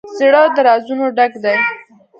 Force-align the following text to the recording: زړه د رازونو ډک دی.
زړه 0.19 0.41
د 0.55 0.57
رازونو 0.67 1.05
ډک 1.17 1.33
دی. 1.43 1.57